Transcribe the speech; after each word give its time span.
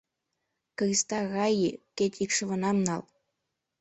—Криста 0.77 1.19
райи, 1.33 1.69
кеч 1.97 2.13
икшывынам 2.23 2.77
нал! 2.87 3.01